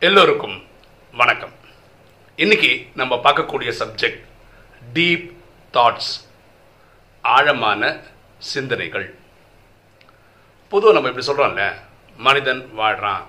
[0.00, 0.62] எல்லோருக்கும்
[1.12, 1.52] வணக்கம்.
[2.36, 4.24] இன்னைக்கு நம்ம பார்க்கக்கூடிய சப்ஜெக்ட்
[4.92, 5.32] டீப்
[5.72, 6.10] தாட்ஸ்
[7.22, 8.02] ஆழமான
[8.38, 9.18] சிந்தனைகள்.
[10.68, 11.74] பொதுவாக நம்ம இப்படி சொல்கிறோம்ல
[12.16, 13.24] மனிதன் வாழ்கிறான்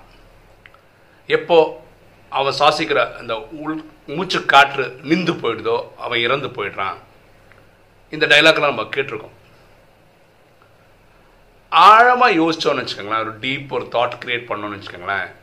[1.26, 1.86] எப்போ
[2.28, 6.96] அவன் சுவாசிக்கிற அந்த உள் மூச்சு காற்று நின்று போயிடுதோ அவன் இறந்து போயிடுறான்.
[8.10, 9.36] இந்த டைலாக்லாம் நம்ம கேட்டிருக்கோம்.
[11.68, 15.36] ஆழமாக யோசித்தோன்னு வச்சுக்கோங்களேன் ஒரு டீப் ஒரு தாட் கிரியேட் பண்ணோன்னு வச்சுக்கோங்களேன்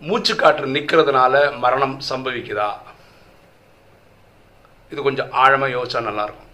[0.00, 2.68] மூச்சு காற்று நிற்கிறதுனால மரணம் சம்பவிக்குதா?
[4.90, 6.48] இது கொஞ்சம் ஆழமாக யோசிச்சா நல்லாயிருக்கும்.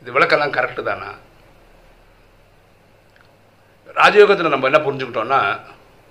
[0.00, 1.10] இது விளக்கெல்லாம் கரெக்டு தானே?
[3.94, 5.40] ராஜயோகத்தில் நம்ம என்ன புரிஞ்சுக்கிட்டோம்னா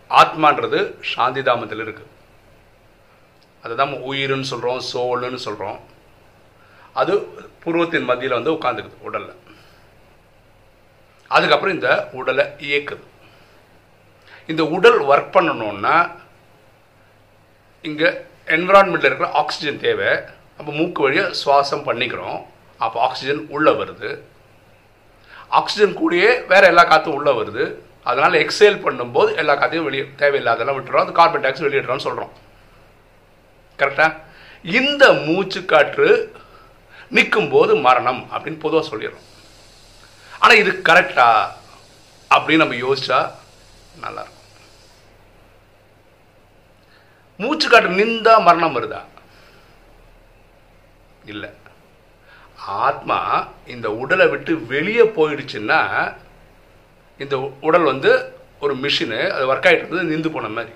[0.09, 0.79] ஆத்மான்றது
[1.13, 2.11] சாந்தி தாமத்தில் இருக்குது
[3.63, 5.79] அதுதான் உயிர்னு சொல்கிறோம் சோல்னு சொல்கிறோம்
[6.93, 7.13] அது
[7.63, 9.39] பூர்வத்தின் மத்தியில் வந்து உட்காந்துக்குது உடலில்.
[11.27, 13.05] அதுக்கப்புறம் இந்த உடலை இயக்குது.
[14.47, 15.95] இந்த உடல் ஒர்க் பண்ணணுன்னா
[17.89, 18.09] இங்கே
[18.55, 20.11] என்விரான்மெண்ட்டில் இருக்கிற ஆக்சிஜன் தேவை.
[20.57, 22.39] அப்போ மூக்கு வழியாக சுவாசம் பண்ணிக்கிறோம்.
[22.85, 24.11] அப்போ ஆக்சிஜன் உள்ளே வருது.
[25.59, 27.65] ஆக்சிஜன் கூடயே வேறு எல்லா காற்றும் உள்ளே வருது.
[28.09, 31.03] அதனால் எக்ஸேல் பண்ணும்போது எல்லா காற்றையும் வெளியே தேவையில்லாதெல்லாம் விட்டுறோம்.
[31.05, 32.31] அது கார்பன் டை ஆக்சைடு வெளியிடுறோம்னு சொல்கிறோம்
[33.79, 34.19] கரெக்டாக
[34.79, 36.09] இந்த மூச்சு காற்று
[37.17, 39.27] நிற்கும்போது மரணம் அப்படின்னு பொதுவாக சொல்லிடுறோம்.
[40.41, 41.27] ஆனால் இது கரெக்டா
[42.35, 43.19] அப்படின்னு நம்ம யோசிச்சா
[44.03, 44.42] நல்லாயிருக்கும்
[47.37, 49.01] மூச்சு காற்று நின்றா மரணம் வருதா?
[51.25, 51.49] இல்லை.
[52.65, 55.79] ஆத்மா இந்த உடலை விட்டு வெளியே போயிடுச்சுன்னா
[57.17, 58.11] இந்த உடல் வந்து
[58.59, 60.73] ஒரு மிஷினு அது ஒர்க் ஆகிட்டு இருந்தது நின்று போன மாதிரி.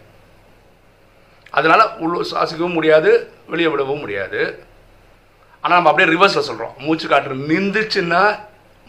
[1.50, 3.12] அதனால் உள்ள சுவாசிக்கவும் முடியாது
[3.48, 4.66] வெளியே விடவும் முடியாது.
[5.62, 8.40] ஆனால் நம்ம அப்படியே ரிவர்ஸில் சொல்கிறோம் மூச்சு காற்று நின்றுச்சுன்னா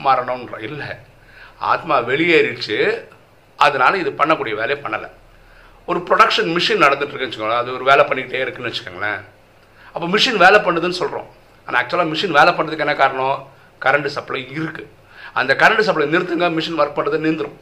[0.05, 0.87] மரணம்ன்றோம் இல்லை.
[1.59, 2.79] ஆத்மா வெளியேறிடுச்சு
[3.57, 5.09] அதனால் இது பண்ணக்கூடிய வேலையை பண்ணலை.
[5.91, 7.63] ஒரு ப்ரொடக்ஷன் மிஷின் நடந்துட்டுருக்குன்னு வச்சுக்கோங்களேன்.
[7.63, 9.21] அது ஒரு வேலை பண்ணிக்கிட்டே இருக்குன்னு வச்சுக்கோங்களேன்.
[9.95, 11.29] அப்போ மிஷின் வேலை பண்ணுதுன்னு சொல்கிறோம்
[11.67, 13.39] ஆனால் ஆக்சுவலாக மிஷின் வேலை பண்ணுறதுக்கு என்ன காரணம்?
[13.85, 14.93] கரண்ட் சப்ளை இருக்குது
[15.41, 17.59] அந்த கரண்ட் சப்ளை நிறுத்துங்க மிஷின் ஒர்க் பண்ணுறது நின்றுடும்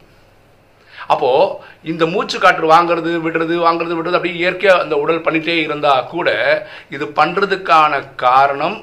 [1.13, 1.55] அப்போது
[1.91, 6.29] இந்த மூச்சு காற்று வாங்குறது விடுறது வாங்குறது விடுறது அப்படியே இயற்கையாக அந்த உடல் பண்ணிகிட்டே இருந்தால் கூட
[6.95, 8.77] இது பண்ணுறதுக்கான காரணம்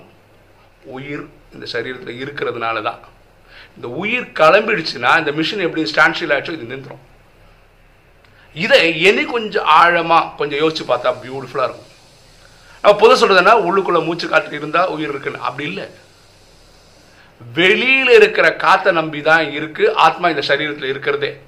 [0.96, 1.24] உயிர்.
[1.54, 3.00] இந்த சரீரத்தில் இருக்கிறதுனால தான்
[3.76, 7.02] இந்த உயிர் கிளம்பிடுச்சுன்னா இந்த மிஷின் எப்படி ஸ்டான்ஷியல் ஆச்சோ இது நின்றுடும்
[8.54, 11.92] இதை இனி கொஞ்சம் ஆழமாக கொஞ்சம் யோசிச்சு பார்த்தா பியூட்டிஃபுல்லாக இருக்கும்.
[12.82, 15.40] நம்ம பொது சொல்கிறதுனா உள்ளுக்குள்ளே மூச்சு காற்று இருந்தால் உயிர் இருக்குன்னு.
[15.40, 15.88] அப்படி இல்லை.
[17.54, 19.94] வெளியில் இருக்கிற காற்றை நம்பி தான் இருக்கு.
[19.94, 21.40] ஆத்மா இந்த சரீரத்தில் இருக்கிறதே.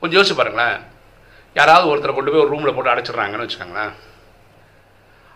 [0.00, 0.80] கொஞ்சம் யோசிச்சு பாருங்களேன்.
[1.54, 3.92] யாராவது ஒருத்தரை கொண்டு போய் ஒரு ரூமில் போட்டு அடைச்சிடுறாங்கன்னு வச்சுக்கோங்களேன்.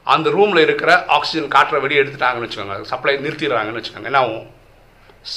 [0.05, 2.83] அந்த ரூமில் இருக்கிற ஆக்சிஜன் காற்றை வெளியே எடுத்துட்டாங்கன்னு வச்சுக்கோங்க.
[2.83, 4.05] சப்ளை நிறுத்திடுறாங்கன்னு வச்சுக்கோங்க.
[4.05, 4.55] என்ன ஆகும்?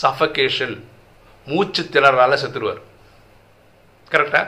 [0.02, 0.81] சஃபகேஷன்
[1.46, 2.81] மூச்சு திணறால செத்துருவார்.
[4.12, 4.41] கரெக்டா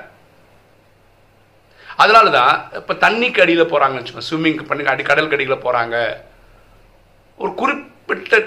[2.01, 5.95] அதனால தான் இப்போ தண்ணிக்கு அடியில் போகிறாங்கன்னு வச்சுக்கோங்க ஸ்விம்மிங் பண்ணி அடி கடலுக்கு அடியில் போகிறாங்க
[7.39, 8.37] ஒரு குறிப்பிட்ட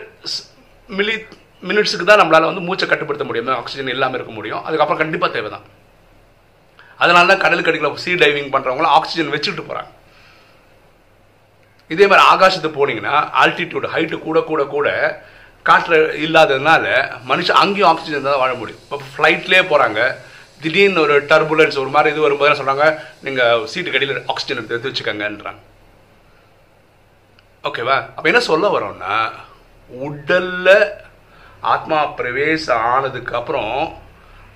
[0.89, 1.17] மில்லி
[1.69, 3.51] மினிட்ஸுக்கு தான் நம்மளால் வந்து மூச்சை கட்டுப்படுத்த முடியும்.
[3.61, 4.63] ஆக்சிஜன் இல்லாமல் இருக்க முடியும்.
[4.69, 5.67] அதுக்கப்புறம் கண்டிப்பாக தேவை தான்
[7.03, 9.93] அதனால தான் கடலுக்கு அடியில் சீ டைவிங் பண்ணுறவங்களாம் ஆக்சிஜன் வச்சுக்கிட்டு போகிறாங்க
[11.91, 14.89] இதே மாதிரி ஆகாசத்துக்கு போனீங்கன்னா ஆல்டிடியூட் ஹைட்டு கூட கூட கூட
[15.67, 15.97] காற்று
[16.27, 16.85] இல்லாததுனால
[17.31, 18.83] மனுஷன் அங்கேயும் ஆக்சிஜன் தான் வாழ முடியும்.
[18.85, 20.01] இப்போ ஃப்ளைட்லேயே போகிறாங்க
[20.63, 22.87] திடீர்னு ஒரு டர்புலன்ஸ் ஒரு மாதிரி இது வரும்போது சொல்கிறாங்க
[23.27, 25.71] நீங்கள் சீட்டு கடியில் ஆக்சிஜன் எடுத்து எடுத்து
[27.69, 29.17] ஓகேவா அப்போ என்ன சொல்ல வரோம்னா
[29.91, 30.77] உடலில்
[31.73, 33.77] ஆத்மா பிரவேசம் ஆனதுக்கப்புறம்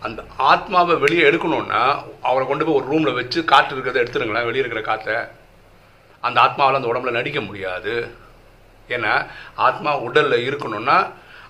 [0.01, 1.83] அந்த ஆத்மாவை வெளியே எடுக்கணும்னா
[2.23, 5.17] அவரை கொண்டு போய் ஒரு ரூமில் வச்சு காற்று இருக்கிறத எடுத்துருங்களேன் வெளியே இருக்கிற காற்றை.
[6.21, 7.95] அந்த ஆத்மாவில் அந்த உடம்புல நடிக்க முடியாது.
[8.89, 9.13] ஏன்னா
[9.55, 10.97] ஆத்மா உடலில் இருக்கணும்னா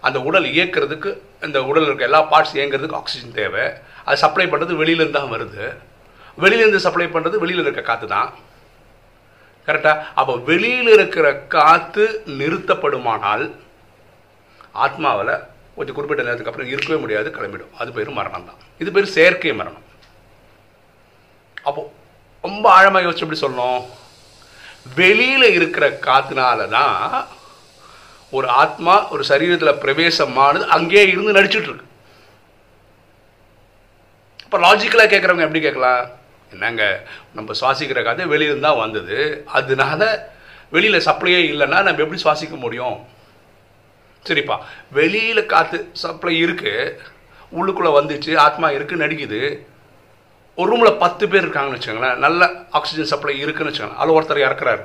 [0.06, 1.10] அந்த உடல் இயக்கிறதுக்கு
[1.46, 3.64] இந்த உடல் இருக்க எல்லா பார்ட்ஸ் இயங்கிறதுக்கு ஆக்சிஜன் தேவை.
[4.06, 5.64] அது சப்ளை பண்ணுறது வெளியிலேருந்து தான் வருது.
[6.42, 8.30] வெளியிலேருந்து சப்ளை பண்ணுறது வெளியில் இருக்க காற்று தான்.
[9.68, 12.06] கரெக்டாக அப்போ வெளியில் இருக்கிற காற்று
[12.40, 13.44] நிறுத்தப்படுமானால்
[14.84, 15.34] ஆத்மாவில்
[15.76, 17.72] கொஞ்சம் குறிப்பிட்ட நேரத்துக்கு அப்புறம் இருக்கவே முடியாது கிளம்பிடும்.
[17.80, 18.60] அது பேர் மரணம் தான்.
[18.82, 19.86] இது பேர் செயற்கை மரணம்.
[21.68, 21.80] அப்போ
[22.44, 23.82] ரொம்ப ஆழமாக யோசிச்சு எப்படி சொல்லணும்?
[25.00, 27.00] வெளியில் இருக்கிற காத்துனால தான்
[28.38, 31.86] ஒரு ஆத்மா ஒரு சரீரத்தில் பிரவேசமானது அங்கேயே இருந்து நடிச்சுட்டு இருக்கு.
[34.44, 36.02] இப்போ லாஜிக்கலாக கேட்குறவங்க எப்படி கேட்கலாம்?
[36.54, 36.82] என்னங்க
[37.36, 39.18] நம்ம சுவாசிக்கிற காற்று வெளியிருந்து தான் வந்தது.
[39.58, 40.02] அதனால
[40.74, 42.96] வெளியில் சப்ளையே இல்லைன்னா நம்ம எப்படி சுவாசிக்க முடியும்?
[44.28, 44.56] சரிப்பா
[44.98, 46.74] வெளியில் காற்று சப்ளை இருக்கு
[47.58, 49.40] உள்ளுக்குள்ளே வந்துச்சு ஆத்மா இருக்கு நடிக்குது.
[50.60, 52.42] ஒரு ரூமில் பத்து பேர் இருக்காங்கன்னு வச்சுக்கோங்களேன் நல்ல
[52.78, 54.02] ஆக்சிஜன் சப்ளை இருக்குன்னு வச்சுக்கோங்களேன்.
[54.02, 54.82] அதில் ஒருத்தர் இறக்குறாரு.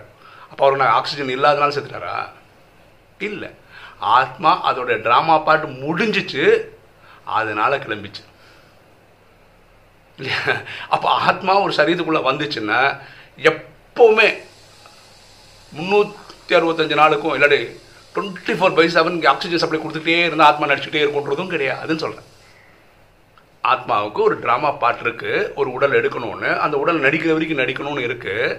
[0.51, 2.15] அப்போ அவர் நான் ஆக்சிஜன் இல்லாதனால செத்துட்டாரா?
[3.25, 3.49] இல்லை.
[4.17, 6.43] ஆத்மா அதோட ட்ராமா பாட்டு முடிஞ்சிச்சு
[7.37, 8.23] அதனால கிளம்பிச்சு.
[10.17, 10.41] இல்லையா?
[10.93, 12.79] அப்போ ஆத்மா ஒரு சரீரத்துக்குள்ளே வந்துச்சுன்னா
[13.51, 14.27] எப்போவுமே
[15.71, 17.59] முந்நூற்றி அறுபத்தஞ்சு நாளுக்கும் இல்லாட்டி
[18.15, 22.27] twenty four by seven oxygen supply கொடுத்துட்டே இருந்தால் ஆத்மா நடிச்சுட்டே இருக்குன்றதும் கிடையாதுன்னு சொல்கிறேன்
[23.63, 28.57] ஆத்மாவுக்கு ஒரு ட்ராமா பாட்டு இருக்கு ஒரு உடல் எடுக்கணும்னு அந்த உடல் நடிக்கிற வரைக்கும் நடிக்கணும்னு இருக்குது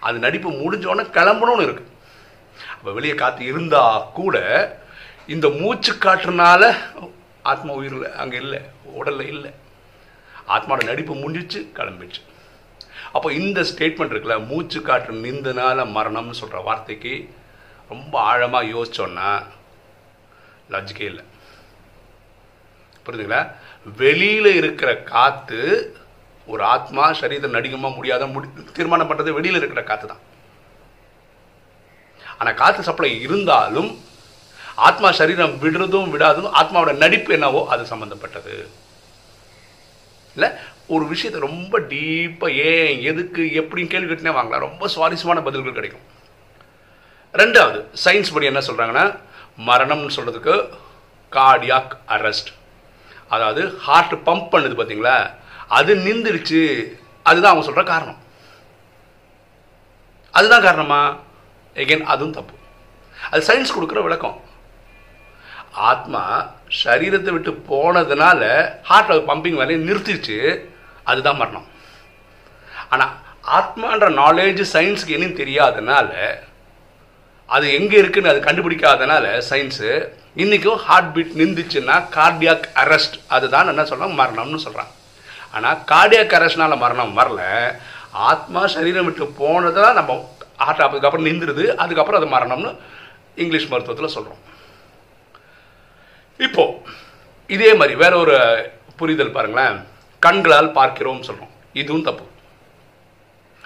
[0.00, 1.90] அது நடிப்பு முடிஞ்சோடனே கிளம்பணும்னு இருக்குது
[2.98, 4.36] வெளியே காற்று இருந்தால் கூட
[5.34, 6.62] இந்த மூச்சு காற்றுனால
[7.52, 8.60] ஆத்மா உயிரில் அங்கே இல்லை
[8.98, 9.50] உடலில் இல்லை.
[10.54, 12.22] ஆத்மாவோட நடிப்பு முடிஞ்சிச்சு கிளம்பிடுச்சு.
[13.16, 17.14] அப்போ இந்த ஸ்டேட்மெண்ட் இருக்குல்ல மூச்சு காற்று நிந்தனால மரணம்னு சொல்கிற வார்த்தைக்கு
[17.92, 19.30] ரொம்ப ஆழமாக யோசிச்சோன்னா
[20.74, 21.24] லாஜிக்கே இல்லை.
[23.06, 23.42] புரியுதுங்களா
[24.00, 25.62] வெளியில் இருக்கிற காற்று
[26.52, 30.22] ஒரு ஆத்மா சரீரம் நடிகமாக முடியாத முடி தீர்மானம் பண்ணுறது வெளியில் இருக்கிற காற்று தான்
[32.42, 33.90] ஆனால் காற்று சப்ளை இருந்தாலும்
[34.88, 38.54] ஆத்மா சரீரம் விடுறதும் விடாததும் ஆத்மாவோட நடிப்பு என்னவோ அது சம்மந்தப்பட்டது
[40.36, 40.48] இல்லை
[40.94, 44.64] ஒரு விஷயத்தை ரொம்ப டீப்பாக ஏன் எதுக்கு எப்படின்னு கேள்வி கட்டினே வாங்கலாம்.
[44.68, 46.06] ரொம்ப சுவாரஸ்யமான பதில்கள் கிடைக்கும்.
[47.40, 49.04] ரெண்டாவது சயின்ஸ் படி என்ன சொல்கிறாங்கன்னா
[49.68, 50.54] மரணம்னு சொல்கிறதுக்கு
[51.36, 52.50] கார்டியாக் அரெஸ்ட்
[53.34, 55.16] அதாவது ஹார்ட் பம்ப் பண்ணுது பார்த்தீங்களா
[55.78, 56.62] அது நின்றுடுச்சு.
[57.28, 58.18] அதுதான் அவங்க சொல்கிற காரணம்.
[60.38, 61.02] அதுதான் காரணமா?
[61.80, 62.54] எகெயின் அதுவும் தப்பு.
[63.30, 64.38] அது சயின்ஸ் கொடுக்குற விளக்கம்.
[65.90, 66.22] ஆத்மா
[66.84, 68.40] சரீரத்தை விட்டு போனதுனால
[68.88, 70.38] ஹார்ட் பம்பிங் வேலையை நிறுத்திடுச்சு
[71.10, 71.68] அதுதான் மரணம்.
[72.92, 73.12] ஆனால்
[73.58, 76.10] ஆத்மான்ற நாலேஜ் சயின்ஸுக்கு இனியும் தெரியாதனால
[77.48, 79.90] அது எங்கே இருக்குன்னு அது கண்டுபிடிக்காதனால சயின்ஸு
[80.42, 84.92] இன்றைக்கும் ஹார்ட் பீட் நின்றுச்சுன்னா கார்டியாக் அரெஸ்ட் அதுதான் என்ன சொல்கிறோம் மரணம்னு சொல்கிறாங்க
[85.56, 87.40] ஆனால் கார்டியாக் அரெஸ்ட்னால மரணம் வரல.
[88.28, 90.14] ஆத்மா சரீரம் விட்டு போனதான் நம்ம
[90.66, 92.70] ஹார்ட் அதுக்கப்புறம் நின்றுடுது அதுக்கப்புறம் அது மரணம்னு
[93.42, 94.42] இங்கிலீஷ் மருத்துவத்தில் சொல்கிறோம்
[96.46, 96.64] இப்போ
[97.54, 98.36] இதே மாதிரி வேற ஒரு
[99.00, 99.76] புரிதல் பாருங்களேன்.
[100.22, 102.24] கண்களால் பார்க்கிறோம் சொல்கிறோம் இதுவும் தப்பு.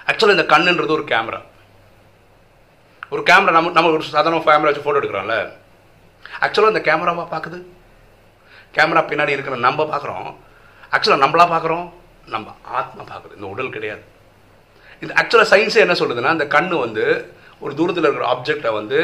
[0.09, 1.41] ஆக்சுவலாக இந்த கண்ணுன்றது ஒரு கேமரா
[3.15, 5.37] ஒரு கேமரா நம்ம நம்ம ஒரு சாதாரண கேமரா வச்சு ஃபோட்டோ எடுக்கிறோம்ல.
[6.41, 7.59] ஆக்சுவலாக இந்த கேமராவாக பார்க்குது.
[8.77, 10.29] கேமரா பின்னாடி இருக்கிற நம்ம பார்க்குறோம்.
[10.95, 11.87] ஆக்சுவலாக நம்மளா பார்க்குறோம்.
[12.35, 13.35] நம்ம ஆத்மா பார்க்குது.
[13.35, 14.05] இந்த உடல் கிடையாது.
[15.03, 17.05] இந்த ஆக்சுவலாக சயின்ஸே என்ன சொல்லுதுன்னா அந்த கண்ணு வந்து
[17.65, 18.99] ஒரு தூரத்தில் இருக்கிற ஆப்ஜெக்டை வந்து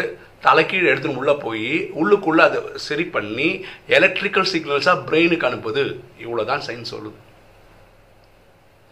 [0.47, 1.69] தலைக்கீழ் எடுத்துன்னு உள்ளே போய்
[2.00, 3.49] உள்ளுக்குள்ளே அதை சரி பண்ணி
[3.97, 5.85] எலக்ட்ரிக்கல் சிக்னல்ஸாக பிரெயினுக்கு அனுப்புது.
[6.25, 7.19] இவ்வளோ தான் சயின்ஸ் சொல்லுது.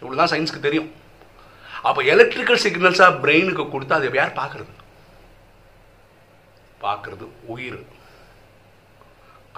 [0.02, 0.90] இவ்வளோ தான் சயின்ஸுக்கு தெரியும்.
[1.88, 4.72] அப்போ எலக்ட்ரிக்கல் சிக்னல்ஸாக பிரெயினுக்கு கொடுத்தா அதை யார் பார்க்குறது?
[6.84, 7.24] பார்க்குறது
[7.54, 7.80] உயிர்.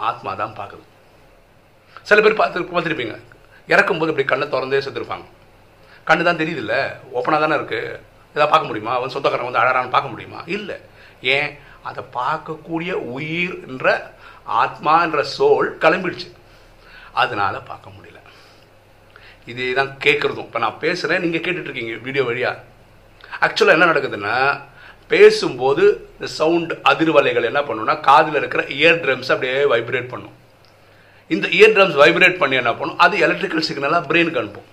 [0.09, 0.85] ஆத்மா தான் பார்க்குது.
[2.09, 3.17] சில பேர் பார்த்து பார்த்துருப்பீங்க.
[3.73, 5.27] இறக்கும்போது இப்படி கண்ணை திறந்தே செத்துருப்பாங்க.
[6.06, 6.81] கண்ணு தான் தெரியுது இல்லை
[7.16, 8.00] ஓப்பனாக தானே இருக்குது
[8.34, 8.93] இதை பார்க்க முடியுமா?
[8.99, 10.40] அவன் சொந்தக்காரன் வந்து அழறான்னு பார்க்க முடியுமா?
[10.56, 10.76] இல்லை.
[11.37, 11.50] ஏன்?
[11.88, 13.87] அதை பார்க்கக்கூடிய உயிர் என்ற
[14.62, 16.28] ஆத்மா என்ற சோல் கிளம்பிடுச்சு.
[17.22, 18.19] அதனால் பார்க்க முடியல.
[19.50, 22.60] இதே தான் கேட்குறதும் இப்போ நான் பேசுகிறேன் நீங்கள் கேட்டுட்ருக்கீங்க வீடியோ வழியாக
[23.44, 24.37] ஆக்சுவலாக என்ன நடக்குதுன்னா
[25.12, 25.84] பேசும்போது
[26.14, 30.37] இந்த சவுண்ட் அதிர்வலைகள் என்ன பண்ணுன்னா காதில் இருக்கிற இயர் ட்ரம்ஸ் அப்படியே வைப்ரேட் பண்ணும்.
[31.34, 32.98] இந்த இயர் ட்ரம்ஸ் வைப்ரேட் பண்ணி என்ன பண்ணும்?
[33.05, 34.69] அது எலக்ட்ரிக்கல் சிக்னலாக பிரெயினுக்கு அனுப்பும்.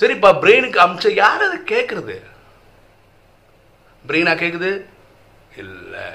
[0.00, 2.16] சரிப்பா பிரெயினுக்கு அமிச்ச யார் அதை கேட்குறது
[4.04, 4.70] பிரெயினா கேட்குது
[5.62, 6.06] இல்லை.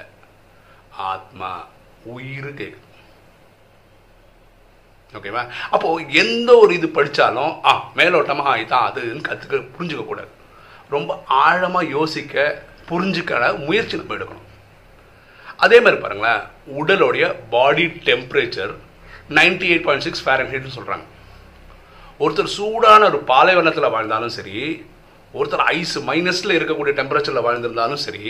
[1.11, 1.51] ஆத்மா
[2.13, 2.85] உயிர் கேட்குது
[5.17, 5.43] ஓகேவா
[5.75, 5.89] அப்போ
[6.21, 10.31] எந்த ஒரு இது படித்தாலும் ஆ மேலோட்டமாக இதான் அதுன்னு கற்றுக்க புரிஞ்சுக்க கூடாது.
[10.95, 11.11] ரொம்ப
[11.43, 12.35] ஆழமாக யோசிக்க
[12.89, 14.49] புரிஞ்சுக்கிற முயற்சி நம்ம எடுக்கணும்.
[15.65, 16.43] அதே மாதிரி பாருங்களேன்
[16.79, 18.73] உடலுடைய body temperature
[19.37, 21.05] ninety eight point six ஃபேரன்ஹீட்னு சொல்கிறாங்க
[22.23, 24.57] ஒருத்தர் சூடான ஒரு பாலைவனத்தில் வாழ்ந்தாலும் சரி
[25.37, 28.23] ஒருத்தர் ஐஸ் மைனஸில் இருக்கக்கூடிய டெம்பரேச்சரில் வாழ்ந்திருந்தாலும் சரி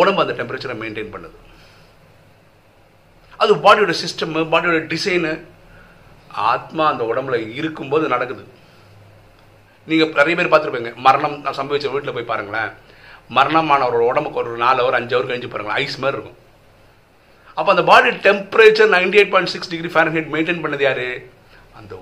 [0.00, 1.36] உடம்பு அந்த டெம்பரேச்சரை மெயின்டைன் பண்ணுது.
[3.42, 5.32] அது பாடியோட சிஸ்டம் பாடியோட டிசைனு
[6.50, 8.44] ஆத்மா அந்த உடம்புல இருக்கும்போது நடக்குது.
[9.90, 12.70] நீங்கள் நிறைய பேர் பார்த்துருப்பீங்க மரணம் நான் சம்பவிச்ச வீட்டில் போய் பாருங்களேன்.
[13.36, 16.38] மரணமானவரோட உடம்புக்கு ஒரு நாலு ஹவர் அஞ்சு ஹவர் கழிஞ்சு பாருங்களேன் ஐஸ் மாதிரி இருக்கும்.
[17.58, 21.06] அப்போ அந்த body temperature ninety eight point six degree Fahrenheit maintain பண்ணது யார்?
[21.78, 21.94] அந்த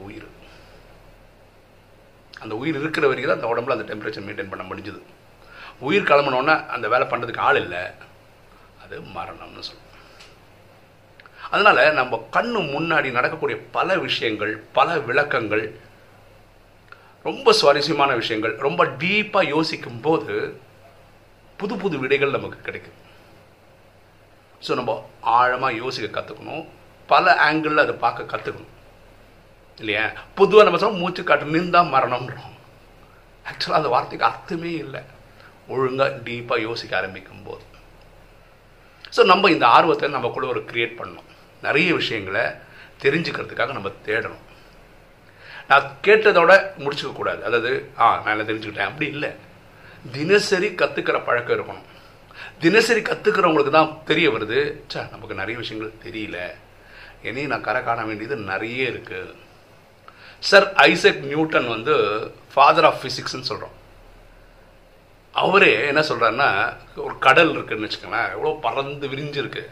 [2.42, 5.00] அந்த உயிர் இருக்கிற வரைக்கும் தான் அந்த உடம்புல அந்த டெம்பரேச்சர் மெயின்டைன் பண்ண முடிஞ்சுது.
[5.88, 7.82] உயிர் கிளம்பினோன்னா அந்த வேலை பண்ணுறதுக்கு ஆள் இல்லை.
[8.82, 9.90] அது மரணம்னு சொல்லுவோம்
[11.54, 15.64] அதனால் நம்ம கண்ணு முன்னாடி நடக்கக்கூடிய பல விஷயங்கள் பல விளக்கங்கள்
[17.28, 20.34] ரொம்ப சுவாரஸ்யமான விஷயங்கள் ரொம்ப டீப்பாக யோசிக்கும் போது
[21.60, 22.98] புது புது விடைகள் நமக்கு கிடைக்கும்.
[24.66, 24.92] ஸோ நம்ம
[25.38, 26.64] ஆழமாக யோசிக்க கற்றுக்கணும்
[27.12, 28.72] பல ஆங்கிளில் அதை பார்க்க கற்றுக்கணும்
[29.82, 30.04] இல்லையா?
[30.38, 32.56] பொதுவாக நம்ம சொல்ல மூச்சு காட்டு நின்றா மரணம்ன்றோம்.
[33.50, 35.02] ஆக்சுவலாக அந்த வார்த்தைக்கு அர்த்தமே இல்லை.
[35.72, 37.64] ஒழுங்காக டீப்பாக யோசிக்க ஆரம்பிக்கும் போது
[39.14, 41.28] ஸோ நம்ம இந்த ஆர்வத்தை நமக்குள்ள ஒரு கிரியேட் பண்ணணும்.
[41.66, 42.44] நிறைய விஷயங்களை
[43.02, 44.44] தெரிஞ்சுக்கிறதுக்காக நம்ம தேடணும்.
[45.70, 46.52] நான் கேட்டதோட
[46.84, 47.72] முடிச்சுக்கக்கூடாது அதாவது
[48.02, 48.90] ஆ நான் என்ன தெரிஞ்சுக்கிட்டேன்.
[48.90, 49.30] அப்படி இல்லை.
[50.16, 51.86] தினசரி கற்றுக்கிற பழக்கம் இருக்கணும்.
[52.64, 54.60] தினசரி கற்றுக்கிறவங்களுக்கு தான் தெரிய வருது.
[54.92, 56.38] சே நமக்கு நிறைய விஷயங்கள் தெரியல.
[57.28, 59.34] இனி நான் கரை காண வேண்டியது நிறைய இருக்குது
[60.48, 61.94] சார் ஐசக் நியூட்டன் வந்து
[62.52, 63.76] ஃபாதர் ஆஃப் ஃபிசிக்ஸ்னு சொல்கிறோம்
[65.42, 66.48] அவரே என்ன சொல்கிறாருன்னா
[67.04, 69.62] ஒரு கடல் இருக்குன்னு வச்சுக்கோங்களேன் எவ்வளோ பறந்து விரிஞ்சிருக்கு.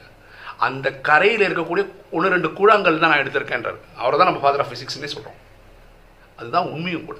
[0.66, 1.84] அந்த கரையில் இருக்கக்கூடிய
[2.16, 3.78] ஒன்று ரெண்டு கூழாங்கல் தான் நான் எடுத்திருக்கேன்றார்.
[4.00, 5.40] அவரை தான் நம்ம ஃபாதர் ஆஃப் ஃபிசிக்ஸ்னே சொல்கிறோம்
[6.38, 7.18] அதுதான் உண்மையும் கூட.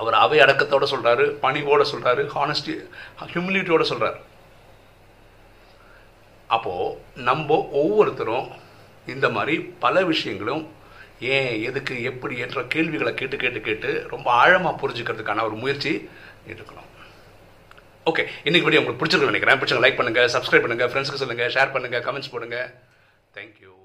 [0.00, 2.72] அவர் அவை அடக்கத்தோட சொல்கிறாரு பணிவோடு சொல்கிறாரு ஹானஸ்டி
[3.34, 4.18] ஹியூமிலிட்டியோடு சொல்கிறார்
[6.56, 6.96] அப்போது
[7.28, 8.48] நம்ம ஒவ்வொருத்தரும்
[9.14, 10.64] இந்த மாதிரி பல விஷயங்களும்
[11.18, 15.92] ஏன் எதுக்கு எப்படி என்ற கேள்விகளை கேட்டு கேட்டு கேட்டு ரொம்ப ஆழமாக புரிஞ்சுக்கிறதுக்கான ஒரு முயற்சி
[16.52, 16.90] எடுக்கணும்.
[18.10, 19.58] ஓகே இன்னைக்கு வீடியோ உங்களுக்கு பிடிச்சிருக்கு நினைக்கிறேன்.
[19.60, 22.58] பிடிச்சவங்க லைக் பண்ணுங்கள் சப்ஸ்கிரைப் பண்ணுங்கள் ஃப்ரெண்ட்ஸுக்கு சொல்லுங்கள் ஷேர் பண்ணுங்கள் கமெண்ட்ஸ் போடுங்க.
[23.36, 23.75] தேங்க்யூ